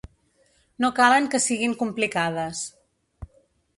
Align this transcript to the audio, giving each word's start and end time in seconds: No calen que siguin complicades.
No 0.85 0.89
calen 0.99 1.29
que 1.35 1.41
siguin 1.47 1.77
complicades. 1.85 2.67